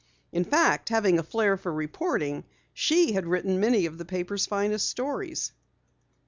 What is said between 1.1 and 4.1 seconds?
a flare for reporting, she had written many of the